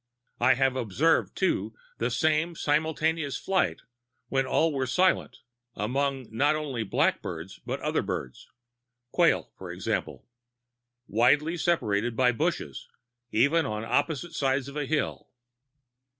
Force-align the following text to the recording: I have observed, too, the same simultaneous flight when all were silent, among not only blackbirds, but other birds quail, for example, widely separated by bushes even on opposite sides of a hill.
I 0.39 0.55
have 0.55 0.75
observed, 0.75 1.35
too, 1.35 1.75
the 1.99 2.09
same 2.09 2.55
simultaneous 2.55 3.37
flight 3.37 3.81
when 4.29 4.47
all 4.47 4.73
were 4.73 4.87
silent, 4.87 5.41
among 5.75 6.25
not 6.35 6.55
only 6.55 6.81
blackbirds, 6.81 7.59
but 7.67 7.79
other 7.81 8.01
birds 8.01 8.47
quail, 9.11 9.51
for 9.59 9.71
example, 9.71 10.25
widely 11.07 11.55
separated 11.55 12.15
by 12.15 12.31
bushes 12.31 12.87
even 13.31 13.67
on 13.67 13.85
opposite 13.85 14.33
sides 14.33 14.67
of 14.67 14.75
a 14.75 14.87
hill. 14.87 15.29